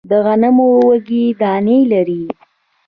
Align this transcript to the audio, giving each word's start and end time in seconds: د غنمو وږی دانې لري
د 0.09 0.11
غنمو 0.25 0.67
وږی 0.87 1.23
دانې 1.41 1.79
لري 1.91 2.23